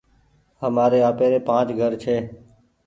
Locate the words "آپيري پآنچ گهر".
1.11-1.93